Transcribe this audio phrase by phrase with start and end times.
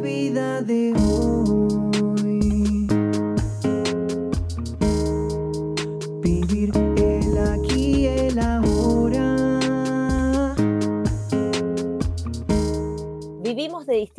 [0.00, 0.79] vida de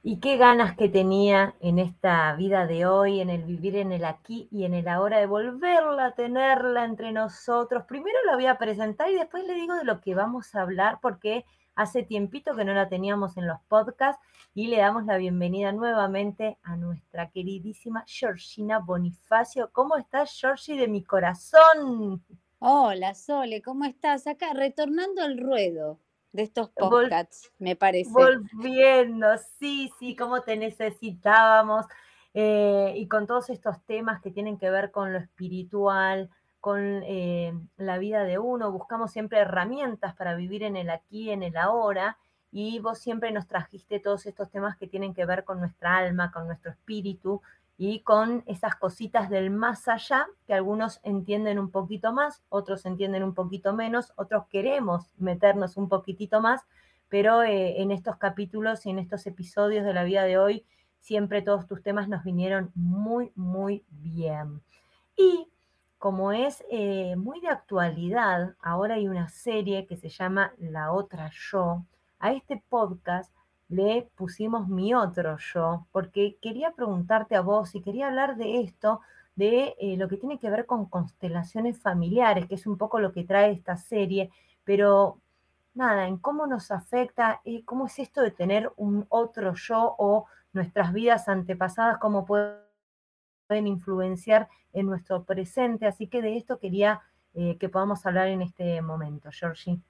[0.00, 4.04] Y qué ganas que tenía en esta vida de hoy, en el vivir en el
[4.04, 7.84] aquí y en el ahora, de volverla a tenerla entre nosotros.
[7.84, 11.00] Primero la voy a presentar y después le digo de lo que vamos a hablar,
[11.02, 14.22] porque hace tiempito que no la teníamos en los podcasts
[14.54, 19.70] y le damos la bienvenida nuevamente a nuestra queridísima Georgina Bonifacio.
[19.72, 22.24] ¿Cómo estás, Georgie, de mi corazón?
[22.60, 24.28] Hola, Sole, ¿cómo estás?
[24.28, 25.98] Acá retornando al ruedo
[26.32, 28.10] de estos Vol- podcasts, me parece.
[28.10, 29.26] Volviendo,
[29.58, 31.86] sí, sí, cómo te necesitábamos.
[32.34, 37.52] eh, y con todos estos temas que tienen que ver con lo espiritual, con eh,
[37.76, 42.18] la vida de uno, buscamos siempre herramientas para vivir en el aquí, en el ahora.
[42.52, 46.30] Y vos siempre nos trajiste todos estos temas que tienen que ver con nuestra alma,
[46.32, 47.42] con nuestro espíritu
[47.80, 53.22] y con esas cositas del más allá que algunos entienden un poquito más, otros entienden
[53.22, 56.66] un poquito menos, otros queremos meternos un poquitito más,
[57.08, 60.66] pero eh, en estos capítulos y en estos episodios de la vida de hoy,
[60.98, 64.60] siempre todos tus temas nos vinieron muy, muy bien.
[65.16, 65.46] Y
[65.98, 71.30] como es eh, muy de actualidad, ahora hay una serie que se llama La Otra
[71.32, 71.84] Yo.
[72.18, 73.32] A este podcast
[73.68, 79.00] le pusimos mi otro yo, porque quería preguntarte a vos y quería hablar de esto,
[79.36, 83.12] de eh, lo que tiene que ver con constelaciones familiares, que es un poco lo
[83.12, 84.30] que trae esta serie,
[84.64, 85.20] pero
[85.74, 90.26] nada, en cómo nos afecta, eh, cómo es esto de tener un otro yo o
[90.52, 95.86] nuestras vidas antepasadas, cómo pueden influenciar en nuestro presente.
[95.86, 97.02] Así que de esto quería
[97.34, 99.80] eh, que podamos hablar en este momento, Georgie.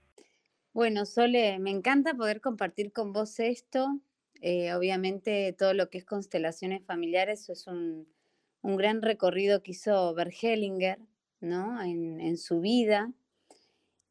[0.73, 4.01] Bueno, Sole, me encanta poder compartir con vos esto.
[4.41, 8.07] Eh, obviamente todo lo que es constelaciones familiares es un,
[8.63, 10.99] un gran recorrido que hizo Bert Hellinger,
[11.41, 11.81] ¿no?
[11.83, 13.13] En, su vida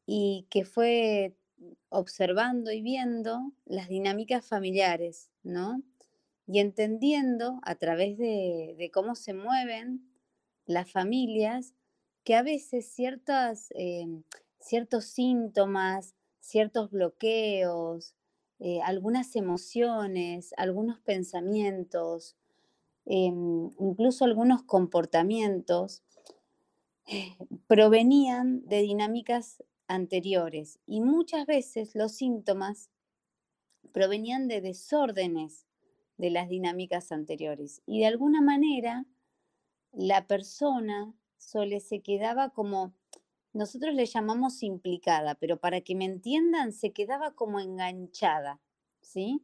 [0.06, 1.34] y que fue
[1.90, 5.82] observando y viendo las dinámicas familiares, ¿no?
[6.46, 10.10] Y entendiendo a través de, cómo se mueven
[10.66, 11.74] las familias
[12.24, 14.06] que a veces ciertas, eh,
[14.58, 16.14] ciertos síntomas,
[16.48, 18.14] ciertos bloqueos,
[18.58, 22.36] eh, algunas emociones, algunos pensamientos,
[23.04, 26.02] em, incluso algunos comportamientos,
[27.66, 30.78] provenían de dinámicas anteriores.
[30.86, 32.90] Y muchas veces los síntomas
[33.92, 35.66] provenían de desórdenes
[36.16, 37.82] de las dinámicas anteriores.
[37.86, 39.04] Y de alguna manera
[39.92, 42.94] la persona sole se quedaba como
[43.52, 48.60] nosotros le llamamos implicada, pero para que me entiendan, se quedaba como enganchada,
[49.00, 49.42] ¿sí?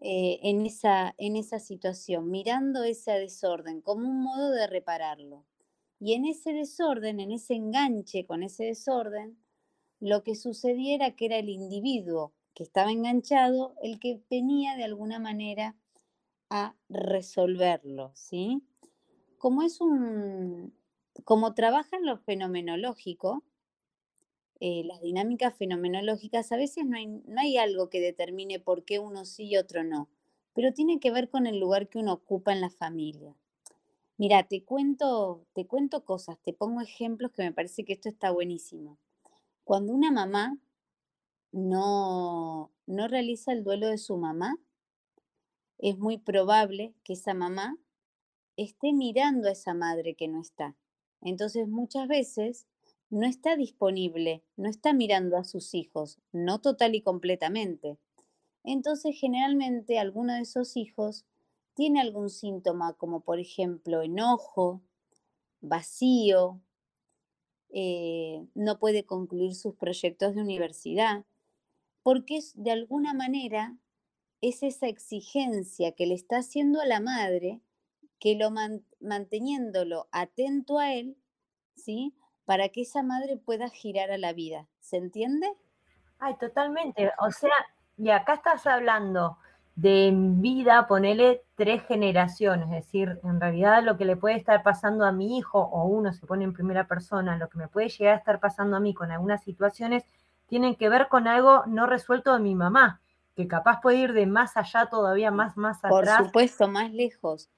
[0.00, 5.44] Eh, en, esa, en esa situación, mirando ese desorden como un modo de repararlo.
[5.98, 9.36] Y en ese desorden, en ese enganche con ese desorden,
[9.98, 15.18] lo que sucediera que era el individuo que estaba enganchado el que venía de alguna
[15.18, 15.76] manera
[16.50, 18.62] a resolverlo, ¿sí?
[19.38, 20.72] Como es un,
[21.24, 23.42] como trabaja en lo fenomenológico,
[24.60, 28.98] eh, las dinámicas fenomenológicas, a veces no hay, no hay algo que determine por qué
[28.98, 30.08] uno sí y otro no,
[30.52, 33.36] pero tiene que ver con el lugar que uno ocupa en la familia.
[34.16, 38.32] Mira, te cuento, te cuento cosas, te pongo ejemplos que me parece que esto está
[38.32, 38.98] buenísimo.
[39.62, 40.58] Cuando una mamá
[41.52, 44.58] no, no realiza el duelo de su mamá,
[45.78, 47.76] es muy probable que esa mamá
[48.56, 50.74] esté mirando a esa madre que no está.
[51.20, 52.66] Entonces muchas veces
[53.10, 57.98] no está disponible, no está mirando a sus hijos, no total y completamente.
[58.64, 61.24] Entonces generalmente alguno de esos hijos
[61.74, 64.82] tiene algún síntoma como por ejemplo enojo,
[65.60, 66.60] vacío,
[67.70, 71.24] eh, no puede concluir sus proyectos de universidad,
[72.02, 73.76] porque es de alguna manera
[74.40, 77.60] es esa exigencia que le está haciendo a la madre,
[78.18, 78.50] que lo
[79.00, 81.16] manteniéndolo atento a él,
[81.76, 82.14] ¿sí?
[82.44, 84.66] Para que esa madre pueda girar a la vida.
[84.80, 85.48] ¿Se entiende?
[86.18, 87.12] Ay, totalmente.
[87.18, 87.52] O sea,
[87.96, 89.38] y acá estás hablando
[89.78, 95.04] de vida, ponele tres generaciones, es decir, en realidad lo que le puede estar pasando
[95.04, 98.14] a mi hijo, o uno se pone en primera persona, lo que me puede llegar
[98.14, 100.04] a estar pasando a mí con algunas situaciones,
[100.48, 103.00] tienen que ver con algo no resuelto de mi mamá,
[103.36, 106.18] que capaz puede ir de más allá todavía, más, más atrás.
[106.18, 107.48] Por supuesto, más lejos.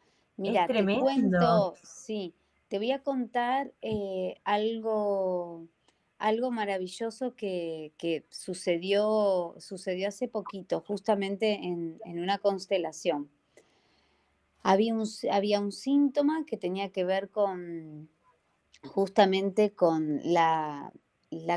[0.40, 2.34] Mira, te cuento, sí,
[2.69, 5.69] te voy a contar eh, algo
[6.20, 13.31] algo maravilloso que, sucedió, sucedió hace poquito, justamente en, una constelación.
[14.62, 18.10] Había un, había un, síntoma que tenía que ver con
[18.82, 20.92] justamente con la,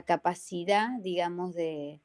[0.05, 1.99] capacidad, digamos, de,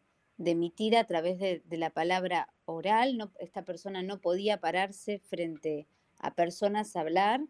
[0.44, 3.16] emitir a través de, la palabra oral.
[3.16, 5.97] No, esta persona no podía pararse frente a
[6.34, 7.40] personas a hablar,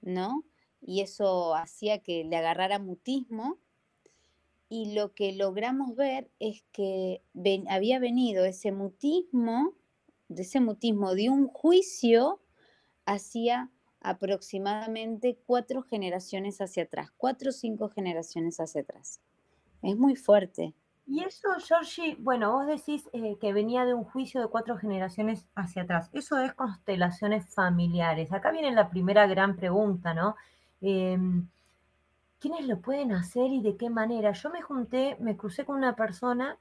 [0.00, 0.44] ¿no?
[0.80, 3.58] Y eso hacía que le agarrara mutismo
[4.68, 7.22] y lo que logramos ver es que
[7.68, 9.74] había venido ese mutismo,
[10.28, 12.40] de ese mutismo de un juicio
[13.06, 13.70] hacia
[14.00, 19.20] aproximadamente cuatro generaciones hacia atrás, cuatro o cinco generaciones hacia atrás.
[19.82, 20.74] Es muy fuerte.
[21.10, 25.48] Y eso, Georgie, bueno, vos decís eh, que venía de un juicio de cuatro generaciones
[25.54, 26.10] hacia atrás.
[26.12, 28.30] Eso es constelaciones familiares.
[28.30, 30.36] Acá viene la primera gran pregunta, ¿no?
[30.82, 31.48] Em,
[32.38, 34.32] quiénes lo pueden hacer y de qué manera.
[34.32, 36.58] Yo me junté, me crucé con una persona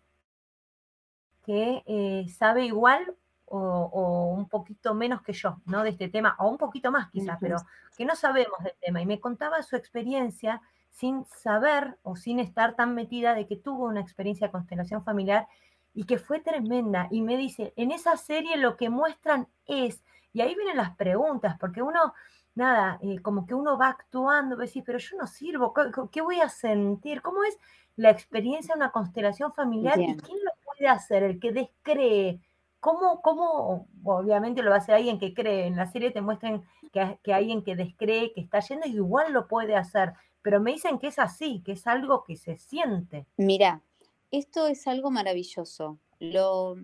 [1.43, 3.17] que eh, sabe igual
[3.47, 5.83] o, un poquito menos que yo, ¿no?
[5.83, 7.57] De este tema, o un poquito más quizás, pero
[7.97, 9.01] que no sabemos del tema.
[9.01, 10.61] Y me contaba su experiencia
[10.97, 15.47] sin saber o sin estar tan metida de que tuvo una experiencia de constelación familiar
[15.93, 17.07] y que fue tremenda.
[17.11, 20.03] Y me dice, en esa serie lo que muestran es,
[20.33, 22.13] y ahí vienen las preguntas, porque uno
[22.55, 25.71] nada, eh, como que uno va actuando, decir, pero yo no sirvo,
[26.11, 27.21] ¿qué, voy a sentir?
[27.21, 27.55] ¿Cómo es
[27.95, 31.21] la experiencia de una constelación familiar y quién lo puede hacer?
[31.21, 32.41] El que descree.
[32.79, 35.67] ¿Cómo, cómo, obviamente lo va a hacer alguien que cree?
[35.67, 39.33] En la serie te muestran que, que alguien que descree, que está yendo, y igual
[39.33, 40.13] lo puede hacer.
[40.41, 43.25] Pero me dicen que es así, que es algo que se siente.
[43.37, 43.83] Mira,
[44.31, 45.99] esto es algo maravilloso.
[46.19, 46.77] Lo,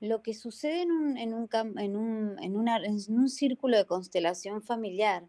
[0.00, 5.28] lo que sucede en un, en un, en un, círculo de constelación familiar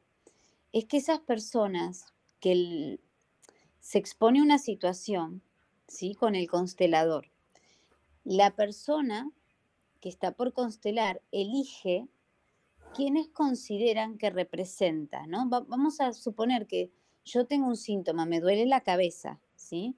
[0.72, 3.00] es que esas personas que
[3.80, 5.42] se expone una situación
[5.88, 6.16] ¿sí?
[6.16, 7.30] con el constelador,
[8.24, 9.30] la persona
[10.00, 12.08] que está por constelar elige
[12.96, 15.48] quienes consideran que representa, ¿no?
[15.50, 16.92] vamos a suponer que
[17.24, 19.96] yo tengo un síntoma, me duele la cabeza, ¿sí?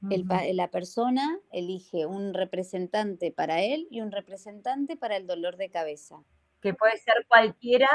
[0.00, 6.22] la persona elige un representante para él y un representante para el dolor de cabeza.
[6.60, 7.88] Que puede ser cualquiera,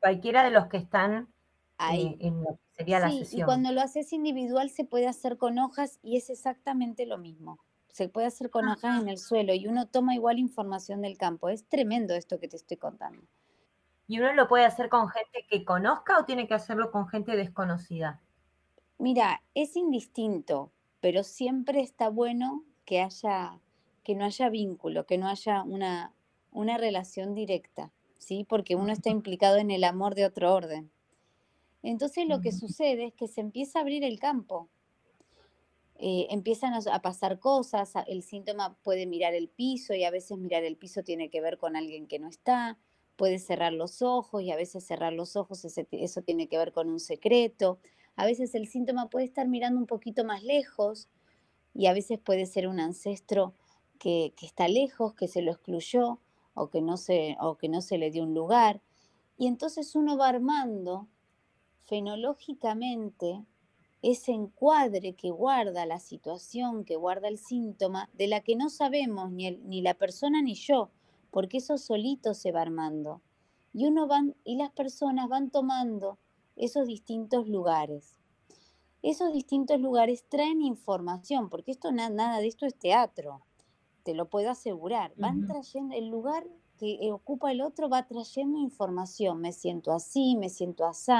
[0.00, 1.32] cualquiera de los que están
[1.78, 3.40] ahí en lo que sería la sesión.
[3.40, 7.58] Y cuando lo haces individual se puede hacer con hojas y es exactamente lo mismo.
[7.88, 11.48] Se puede hacer con hojas en el suelo y uno toma igual información del campo.
[11.48, 13.26] Es tremendo esto que te estoy contando.
[14.08, 17.36] ¿Y uno lo puede hacer con gente que conozca o tiene que hacerlo con gente
[17.36, 18.20] desconocida?
[18.98, 20.72] Mira, es indistinto
[21.06, 23.60] pero siempre está bueno que haya
[24.02, 26.12] que no haya vínculo, que no haya una,
[26.50, 28.44] una relación directa, ¿sí?
[28.48, 30.90] Porque uno está implicado en el amor de otro orden.
[31.84, 34.68] Entonces lo que sucede es que se empieza a abrir el campo.
[35.98, 40.64] Eh, empiezan a, pasar cosas, el síntoma puede mirar el piso y a veces mirar
[40.64, 42.78] el piso tiene que ver con alguien que no está,
[43.16, 46.88] puede cerrar los ojos y a veces cerrar los ojos eso tiene que ver con
[46.88, 47.78] un secreto.
[48.14, 51.08] A veces el síntoma puede estar mirando un poquito más lejos
[51.74, 53.54] y a veces puede ser un ancestro
[53.98, 56.20] que, está lejos, que se lo excluyó
[56.54, 58.80] o que, no se, o que no se le dio un lugar.
[59.36, 61.08] Y entonces uno va armando
[61.84, 63.44] fenológicamente
[64.02, 69.30] ese encuadre que guarda la situación, que guarda el síntoma, de la que no sabemos
[69.30, 70.90] ni, ni la persona ni yo,
[71.36, 73.20] porque eso solito se va armando.
[73.74, 76.16] Y uno van, y las personas van tomando
[76.56, 78.18] esos distintos lugares.
[79.02, 83.42] Esos distintos lugares traen información, porque esto nada de esto es teatro,
[84.02, 85.12] te lo puedo asegurar.
[85.18, 86.46] Van trayendo, el lugar
[86.78, 89.38] que ocupa el otro va trayendo información.
[89.42, 91.12] Me siento así, me siento así,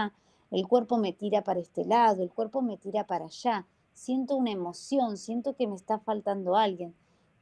[0.50, 3.66] el cuerpo me tira para este lado, el cuerpo me tira para allá.
[3.92, 6.94] Siento una emoción, siento que me está faltando alguien.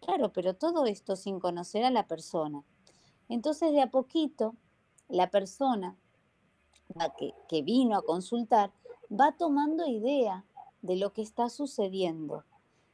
[0.04, 2.62] Claro, pero todo esto sin conocer a la persona.
[3.30, 4.54] Entonces, de a poquito,
[5.08, 5.96] la persona
[7.48, 8.70] que, vino a consultar
[9.10, 10.44] va tomando idea
[10.82, 12.44] de lo que está sucediendo.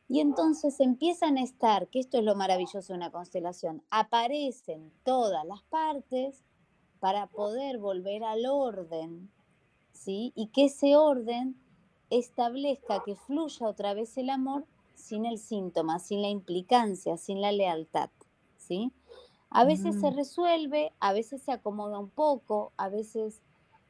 [0.08, 5.44] Y entonces empiezan a estar, que esto es lo maravilloso de una constelación, aparecen todas
[5.44, 6.44] las partes
[7.00, 9.30] para poder volver al orden,
[9.92, 10.32] ¿sí?
[10.36, 11.56] Y que ese orden
[12.10, 14.66] establezca que fluya otra vez el amor
[15.00, 18.10] sin el síntoma, sin la implicancia, sin la lealtad,
[18.56, 18.92] ¿sí?
[19.50, 23.42] A veces se resuelve, a veces se acomoda un poco, a veces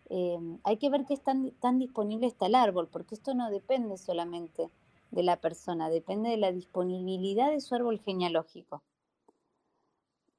[0.08, 3.98] eh, hay que ver qué tan, tan disponible está el árbol, porque esto no depende
[3.98, 4.70] solamente
[5.10, 8.82] de la persona, depende de la disponibilidad de su árbol genealógico.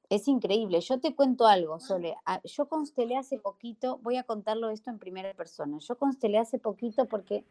[0.08, 0.78] Es increíble.
[0.82, 2.16] Yo te cuento algo, Sole.
[2.26, 5.78] Ah, Yo constelé hace poquito, voy a contarlo esto en primera persona.
[5.78, 7.46] Yo constelé hace poquito porque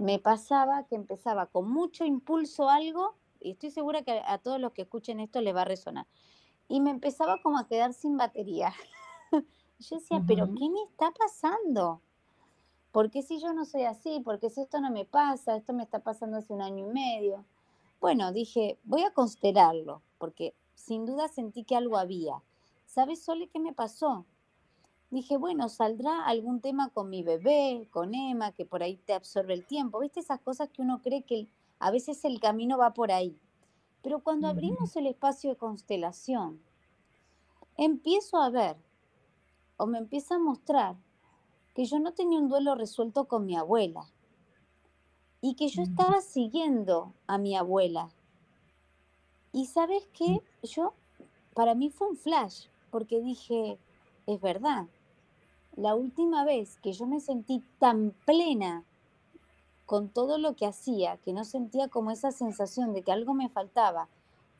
[0.00, 4.60] me pasaba que empezaba con mucho impulso algo, y estoy segura que a, a todos
[4.60, 6.06] los que escuchen esto les va a resonar,
[6.68, 8.72] y me empezaba como a quedar sin batería.
[9.78, 12.02] Yo decía, pero ¿qué me está pasando?
[12.92, 14.20] ¿Por qué si yo no soy así?
[14.20, 15.56] ¿Por qué si esto no me pasa?
[15.56, 17.46] Esto me está pasando hace un año y medio.
[18.00, 22.42] Bueno, dije, voy a constelarlo, porque sin duda sentí que algo había.
[22.84, 24.26] ¿Sabes, Sole, qué me pasó?
[25.10, 29.54] Dije, bueno, saldrá algún tema con mi bebé, con Emma, que por ahí te absorbe
[29.54, 29.98] el tiempo.
[29.98, 31.48] ¿Viste esas cosas que uno cree que
[31.80, 33.36] a veces el camino va por ahí?
[34.02, 36.62] Pero cuando abrimos el espacio de constelación,
[37.76, 38.76] empiezo a ver
[39.76, 40.96] o me empieza a mostrar
[41.74, 44.06] que yo no tenía un duelo resuelto con mi abuela
[45.40, 48.10] y que yo ujú, estaba siguiendo a mi abuela.
[49.52, 50.94] Y sabes qué, yo,
[51.54, 53.78] para mí fue un flash, porque dije,
[54.26, 54.86] es verdad,
[55.76, 58.84] la última vez que yo me sentí tan plena
[59.86, 63.48] con todo lo que hacía, que no sentía como esa sensación de que algo me
[63.48, 64.08] faltaba,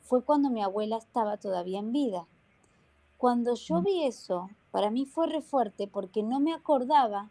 [0.03, 2.27] fue cuando mi abuela estaba todavía en vida.
[3.19, 7.31] Cuando yo ujú, vi eso, para mí fue re fuerte porque no me acordaba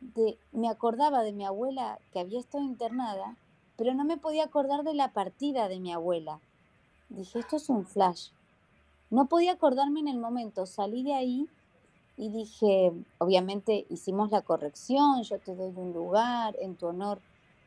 [0.00, 3.36] de, me acordaba de mi abuela que había estado internada,
[3.76, 6.40] pero no me podía acordar de la partida de mi abuela.
[7.08, 8.30] Dije, esto es un flash.
[9.10, 11.48] No podía acordarme en el momento, salí de ahí
[12.16, 17.20] y dije, obviamente hicimos la corrección, yo te doy un lugar, en tu honor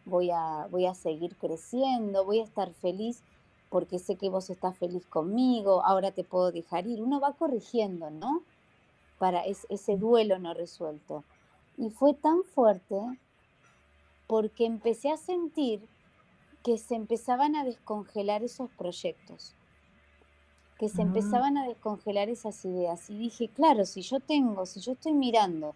[0.06, 3.24] voy a, voy a seguir creciendo, voy a estar feliz
[3.70, 7.01] porque sé que vos estás feliz conmigo, ahora te puedo dejar ir.
[7.04, 8.44] Uno va corrigiendo, ¿no?
[9.20, 11.25] Para es- ese duelo no resuelto.
[11.77, 12.96] Y fue tan fuerte
[14.27, 15.89] porque empecé a sentir
[16.63, 19.56] que se empezaban a descongelar esos proyectos,
[20.77, 21.07] que se mm.
[21.07, 23.10] empezaban a descongelar esas ideas.
[23.10, 25.75] Y dije, claro, si yo tengo, si yo estoy mirando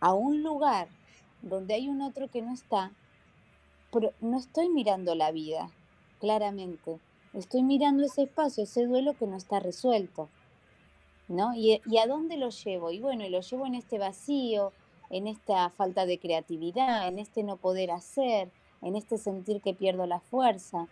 [0.00, 0.88] a un lugar
[1.42, 2.92] donde hay un otro que no está,
[3.92, 5.70] pero no estoy mirando la vida,
[6.20, 6.98] claramente.
[7.32, 10.28] Estoy mirando ese espacio, ese duelo que no está resuelto.
[11.28, 11.54] ¿no?
[11.54, 12.90] ¿Y, y a dónde lo llevo?
[12.90, 14.72] Y bueno, y lo llevo en este vacío,
[15.10, 18.50] en esta falta de creatividad, en este no poder hacer,
[18.82, 20.88] en este sentir que pierdo la fuerza.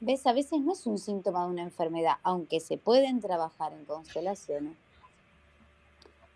[0.00, 0.26] ¿Ves?
[0.26, 4.76] A veces no es un síntoma de una enfermedad, aunque se pueden trabajar en constelaciones,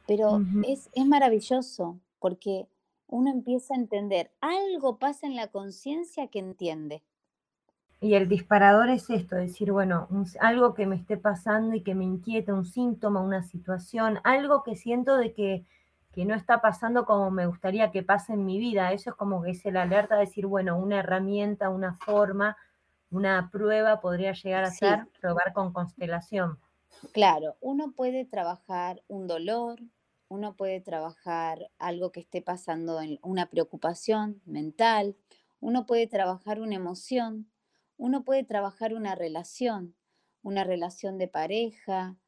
[0.07, 2.67] pero es, es maravilloso porque
[3.07, 7.03] uno empieza a entender, algo pasa en la conciencia que entiende.
[8.01, 11.95] Y el disparador es esto, decir, bueno, un algo que me esté pasando y que
[11.95, 15.65] me inquieta, un síntoma, una situación, algo que siento de que,
[16.13, 18.93] que no está pasando como me gustaría que pase en mi vida.
[18.93, 22.57] Eso es como que es el alerta, decir, bueno, una herramienta, una forma,
[23.13, 26.59] una prueba podría llegar a Sí, ser probar con constelación.
[27.13, 29.81] Claro, uno puede trabajar un dolor,
[30.29, 35.17] uno puede trabajar algo que esté pasando en una preocupación mental,
[35.61, 37.51] uno puede trabajar una emoción,
[37.99, 39.95] uno puede trabajar una relación,
[40.43, 42.19] una relación de pareja,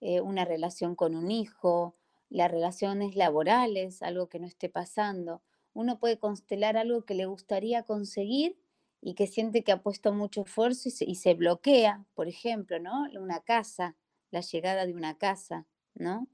[0.00, 1.96] eh, una relación con un hijo,
[2.30, 5.42] las relaciones laborales, algo que no esté pasando.
[5.74, 8.58] Uno puede constelar algo que le gustaría conseguir
[9.02, 12.78] y que siente que ha puesto mucho esfuerzo y se, y se bloquea, por ejemplo,
[12.78, 13.06] ¿no?
[13.18, 13.96] Una casa
[14.30, 16.28] la llegada de una casa, ¿no?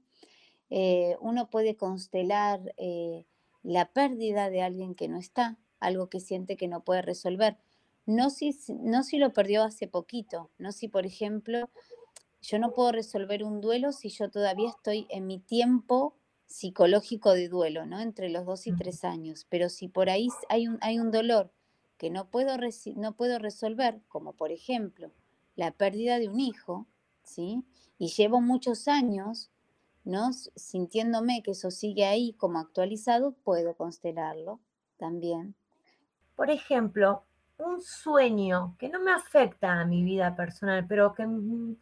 [0.69, 3.25] Eh, uno puede constelar eh,
[3.63, 7.57] la pérdida de alguien que no está, algo que siente que no puede resolver.
[8.05, 11.69] No si, no si lo perdió hace poquito, no si, por ejemplo,
[12.41, 17.49] yo no puedo resolver un duelo si yo todavía estoy en mi tiempo psicológico de
[17.49, 17.99] duelo, ¿no?
[17.99, 19.45] Entre los dos y tres años.
[19.49, 21.51] Pero si por ahí hay un, hay un dolor
[21.97, 22.55] que no puedo,
[22.95, 25.11] no puedo resolver, como por ejemplo
[25.55, 26.85] la pérdida de un hijo,
[27.23, 27.63] ¿sí?
[27.97, 29.49] Y llevo muchos años,
[30.03, 30.31] ¿no?
[30.33, 34.59] Sintiéndome que eso sigue ahí como actualizado, puedo constelarlo
[34.97, 35.55] también.
[36.35, 37.23] Por ejemplo,
[37.57, 41.75] un sueño que no me afecta a mi vida personal, pero que, mm,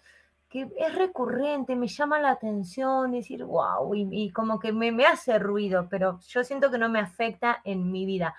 [0.49, 5.05] que es recurrente, me llama la atención, decir, wow, y, y como que me, me
[5.05, 8.35] hace ruido, pero yo siento que no me afecta en mi vida.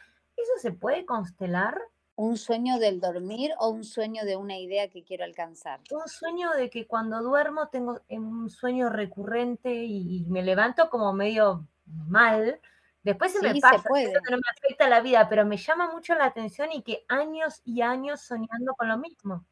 [0.47, 1.77] ¿Eso se puede constelar?
[2.15, 5.81] ¿Un sueño del dormir o un sueño de una idea que quiero alcanzar?
[5.91, 11.67] Un sueño de que cuando duermo tengo un sueño recurrente y, me levanto como medio
[11.85, 12.61] mal.
[13.03, 14.13] Después se me pasa, puede.
[14.13, 17.83] no me afecta la vida, pero me llama mucho la atención y que años y
[17.83, 19.45] años soñando con lo mismo.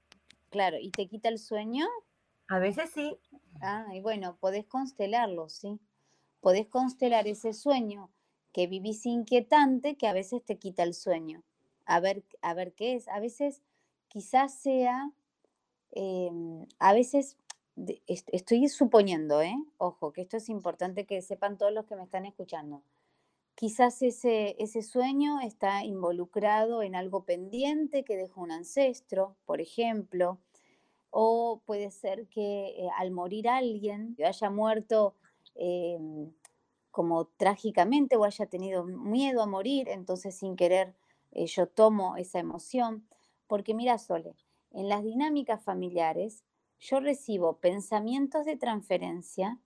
[0.51, 1.87] Claro, ¿y te quita el sueño?
[2.47, 3.19] A veces sí.
[3.61, 5.81] Ah, y bueno, podés constelarlo, ¿sí?
[6.41, 8.11] Podés constelar ese sueño
[8.55, 11.45] que vivís inquietante que a veces te quita el sueño
[11.87, 13.09] a ver, a ver qué es.
[13.09, 13.63] A veces
[14.09, 15.13] quizás sea,
[15.93, 17.37] em, a veces
[18.07, 19.57] estoy suponiendo, ¿eh?
[19.79, 22.83] ojo, que esto es importante que sepan todos los que me están escuchando.
[23.57, 30.39] Quizás ese, ese sueño está involucrado en algo pendiente que dejó un ancestro, por ejemplo,
[31.11, 35.15] o puede ser que eh, al morir alguien haya muerto
[35.55, 36.33] em,
[36.95, 40.95] como trágicamente o haya tenido miedo a morir, entonces sin querer
[41.33, 43.09] eh, yo tomo esa emoción,
[43.49, 44.37] porque mira, Sole,
[44.71, 46.45] en las dinámicas familiares
[46.79, 49.59] yo recibo pensamientos de transferencia,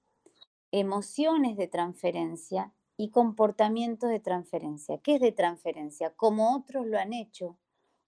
[0.72, 4.96] emociones de transferencia y comportamientos de transferencia.
[4.96, 6.14] ¿Qué es de transferencia?
[6.16, 7.58] Como otros lo han hecho,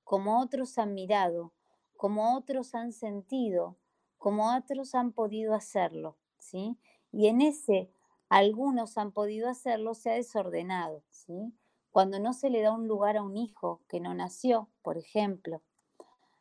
[0.03, 1.53] como otros han mirado,
[1.95, 3.77] como otros han sentido,
[4.17, 6.79] como otros han podido hacerlo, ¿sí?
[7.13, 7.91] Y en ese
[8.31, 11.53] algunos han podido hacerlo se ha desordenado, ¿sí?
[11.91, 15.63] Cuando no se le da un lugar a un hijo que no nació, por ejemplo,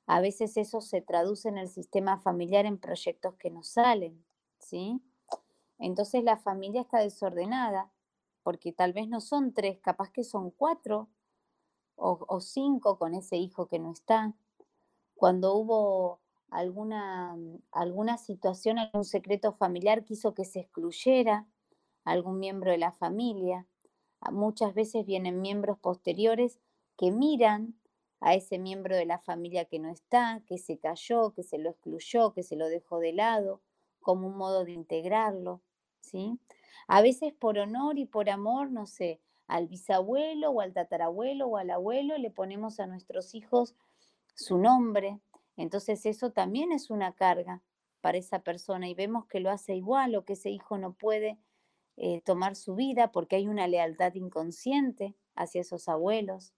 [0.06, 4.24] a veces eso se traduce en el sistema familiar en proyectos que no salen,
[4.60, 5.02] ¿sí?
[5.80, 7.92] Entonces la familia está desordenada,
[8.44, 11.10] porque tal vez no son tres, capaz que son cuatro
[11.96, 14.34] o, cinco con ese hijo que no está.
[15.16, 17.36] Cuando hubo alguna,
[17.72, 21.48] alguna situación, algún secreto familiar que hizo que se excluyera
[22.12, 23.68] algún miembro de la familia.
[24.32, 26.60] Muchas veces vienen miembros posteriores
[26.98, 27.80] que miran
[28.20, 31.70] a ese miembro de la familia que no está, que se cayó, que se lo
[31.70, 33.62] excluyó, que se lo dejó de lado,
[34.02, 35.62] como un modo de integrarlo,
[36.02, 36.38] ¿sí?
[36.88, 41.58] A veces por honor y por amor, no sé, al bisabuelo o al tatarabuelo o
[41.58, 43.76] al abuelo le ponemos a nuestros hijos
[44.36, 45.20] su nombre,
[45.58, 47.62] entonces eso también es una carga
[48.02, 51.38] para esa persona y vemos que lo hace igual o que ese hijo no puede
[52.02, 56.54] eh, tomar su vida porque hay una lealtad inconsciente hacia esos abuelos.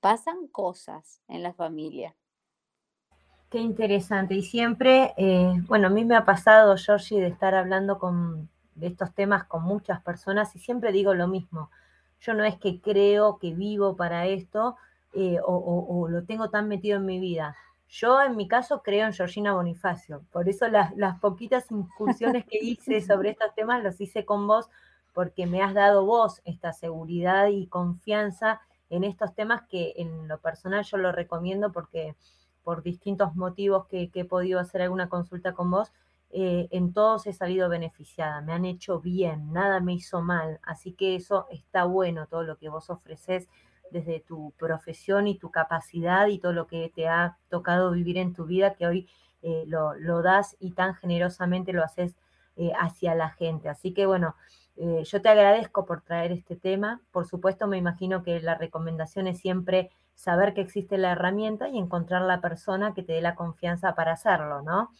[0.00, 2.16] Pasan cosas en la familia.
[3.48, 4.34] Qué interesante.
[4.34, 8.88] Y siempre, eh, bueno, a mí me ha pasado, Georgie, de estar hablando con, de
[8.88, 11.70] estos temas con muchas personas y siempre digo lo mismo.
[12.18, 14.76] Yo no es que creo que vivo para esto
[15.12, 17.56] eh, o, lo tengo tan metido en mi vida.
[17.88, 23.00] Yo en mi caso creo en Georgina Bonifacio, por eso las, poquitas incursiones que hice
[23.06, 24.68] sobre estos temas los hice con vos,
[25.12, 30.38] porque me has dado vos esta seguridad y confianza en estos temas que en lo
[30.38, 32.16] personal yo lo recomiendo porque
[32.62, 35.92] por distintos motivos que, he podido hacer alguna consulta con vos,
[36.30, 40.92] eh, en todos he salido beneficiada, me han hecho bien, nada me hizo mal, así
[40.92, 43.48] que eso está bueno, todo lo que vos ofreces
[43.90, 48.34] desde tu profesión y tu capacidad y todo lo que te ha tocado vivir en
[48.34, 49.08] tu vida, que hoy
[49.42, 52.16] eh, lo, das y tan generosamente lo haces
[52.56, 53.68] eh, hacia la gente.
[53.68, 54.34] Así que bueno,
[54.76, 57.00] eh, yo te agradezco por traer este tema.
[57.12, 61.78] Por supuesto, me imagino que la recomendación es siempre saber que existe la herramienta y
[61.78, 64.90] encontrar la persona que te dé la confianza para hacerlo, ¿no?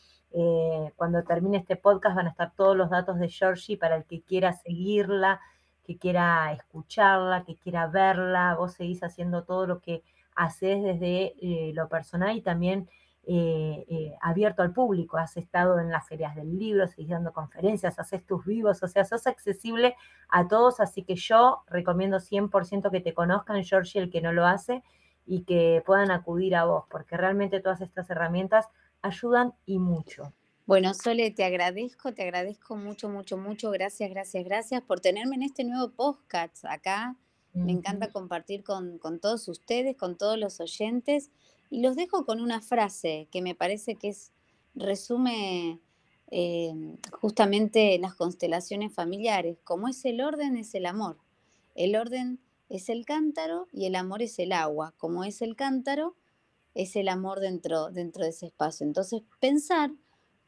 [0.96, 4.20] cuando termine este podcast van a estar todos los datos de Georgie para el que
[4.20, 5.40] quiera seguirla,
[5.86, 10.02] que quiera escucharla, que quiera verla, vos seguís haciendo todo lo que
[10.34, 12.88] haces desde eh, lo personal y también
[13.28, 15.16] eh, eh, abierto al público.
[15.16, 19.04] Has estado en las ferias del libro, seguís dando conferencias, haces tus vivos, o sea,
[19.04, 19.96] sos accesible
[20.28, 24.46] a todos, así que yo recomiendo 100% que te conozcan, Georgie, el que no lo
[24.46, 24.82] hace,
[25.24, 28.68] y que puedan acudir a vos, porque realmente todas estas herramientas
[29.02, 30.32] ayudan y mucho.
[30.66, 33.70] Bueno, Sole, te agradezco, te agradezco mucho, mucho, mucho.
[33.70, 37.14] Gracias, gracias, gracias por tenerme en este nuevo podcast acá.
[37.52, 41.30] Me encanta compartir con, todos ustedes, con todos los oyentes.
[41.70, 44.32] Y los dejo con una frase que me parece que es,
[44.74, 45.78] resume
[46.32, 46.74] eh,
[47.12, 49.58] justamente las constelaciones familiares.
[49.62, 51.16] Como es el orden, es el amor.
[51.76, 54.94] El orden es el cántaro y el amor es el agua.
[54.96, 56.16] Como es el cántaro,
[56.74, 58.84] es el amor dentro, dentro de ese espacio.
[58.84, 59.92] Entonces, pensar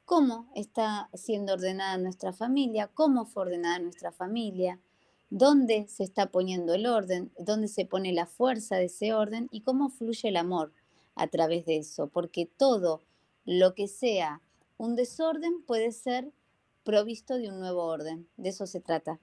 [0.09, 4.81] cómo está siendo ordenada nuestra familia, cómo fue ordenada nuestra familia,
[5.29, 9.61] dónde se está poniendo el orden, dónde se pone la fuerza de ese orden y
[9.61, 10.73] cómo fluye el amor
[11.15, 13.03] a través de eso, porque todo
[13.45, 14.41] lo que sea
[14.79, 16.33] un desorden puede ser
[16.85, 19.21] provisto de un nuevo orden, de eso se trata.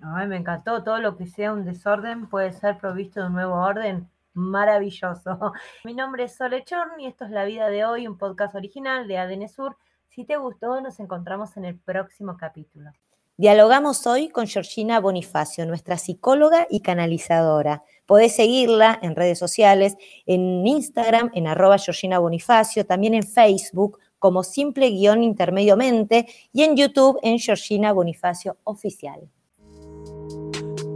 [0.00, 3.54] Ay, me encantó, todo lo que sea un desorden puede ser provisto de un nuevo
[3.54, 5.52] orden, maravilloso.
[5.84, 9.18] Mi nombre es Sole Chorni, esto es La Vida de Hoy, un podcast original de
[9.18, 9.76] ADN Sur.
[10.08, 12.90] Si te gustó, nos encontramos en el próximo capítulo.
[13.36, 17.84] Dialogamos hoy con Georgina Bonifacio, nuestra psicóloga y canalizadora.
[18.04, 19.96] Podés seguirla en redes sociales,
[20.26, 26.76] en Instagram, en arroba Georgina Bonifacio, también en Facebook como simple guion intermediomente y en
[26.76, 29.28] YouTube en Georgina Bonifacio Oficial.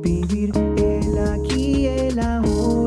[0.01, 2.82] Vivir el aquí y el ahora.